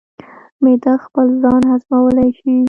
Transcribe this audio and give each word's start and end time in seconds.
معده 0.63 0.93
خپل 1.05 1.27
ځان 1.41 1.61
هضمولی 1.71 2.29
شي. 2.39 2.55